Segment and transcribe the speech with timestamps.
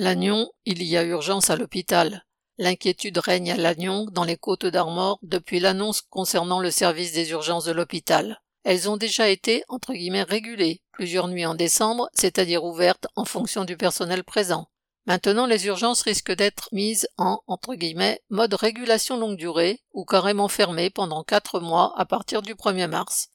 [0.00, 2.24] Lannion, il y a urgence à l'hôpital.
[2.56, 7.64] L'inquiétude règne à Lannion, dans les côtes d'Armor, depuis l'annonce concernant le service des urgences
[7.64, 8.40] de l'hôpital.
[8.62, 13.64] Elles ont déjà été, entre guillemets, régulées, plusieurs nuits en décembre, c'est-à-dire ouvertes en fonction
[13.64, 14.68] du personnel présent.
[15.06, 20.46] Maintenant, les urgences risquent d'être mises en, entre guillemets, mode régulation longue durée, ou carrément
[20.46, 23.30] fermées pendant quatre mois à partir du 1er mars.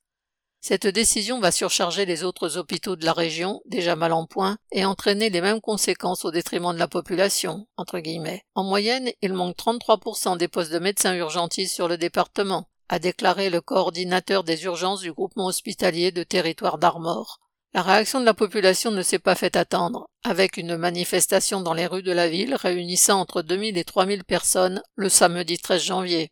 [0.66, 4.86] Cette décision va surcharger les autres hôpitaux de la région, déjà mal en point, et
[4.86, 8.46] entraîner les mêmes conséquences au détriment de la population, entre guillemets.
[8.55, 13.50] En moyenne, il manque 33% des postes de médecins urgentistes sur le département, a déclaré
[13.50, 17.41] le coordinateur des urgences du groupement hospitalier de territoire d'Armor.
[17.74, 21.88] La réaction de la population ne s'est pas fait attendre, avec une manifestation dans les
[21.88, 26.32] rues de la ville réunissant entre 2000 et 3000 personnes le samedi 13 janvier.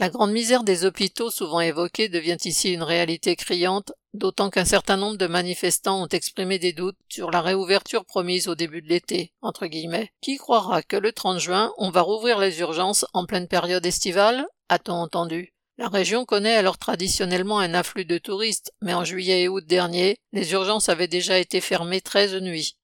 [0.00, 4.96] La grande misère des hôpitaux souvent évoquée devient ici une réalité criante, d'autant qu'un certain
[4.96, 9.32] nombre de manifestants ont exprimé des doutes sur la réouverture promise au début de l'été,
[9.42, 10.10] entre guillemets.
[10.22, 14.46] Qui croira que le 30 juin, on va rouvrir les urgences en pleine période estivale?
[14.68, 15.52] A-t-on entendu?
[15.78, 20.16] La région connaît alors traditionnellement un afflux de touristes, mais en juillet et août dernier,
[20.32, 22.76] les urgences avaient déjà été fermées 13 nuits.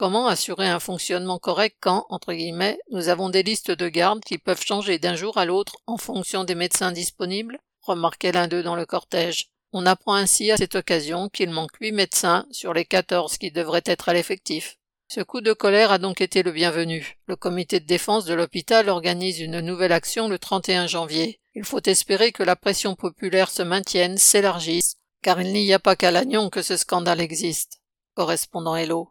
[0.00, 4.38] Comment assurer un fonctionnement correct quand, entre guillemets, nous avons des listes de garde qui
[4.38, 7.58] peuvent changer d'un jour à l'autre en fonction des médecins disponibles?
[7.82, 9.50] remarquait l'un d'eux dans le cortège.
[9.74, 13.82] On apprend ainsi à cette occasion qu'il manque huit médecins sur les quatorze qui devraient
[13.84, 14.78] être à l'effectif.
[15.06, 17.18] Ce coup de colère a donc été le bienvenu.
[17.26, 21.40] Le comité de défense de l'hôpital organise une nouvelle action le 31 janvier.
[21.54, 25.94] Il faut espérer que la pression populaire se maintienne, s'élargisse, car il n'y a pas
[25.94, 27.82] qu'à Lannion que ce scandale existe.
[28.14, 29.08] Correspondant Hello.